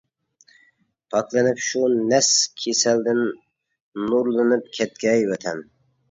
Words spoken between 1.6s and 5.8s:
شۇ نەس كېسەلدىن نۇرلىنىپ كەتكەي ۋەتەن!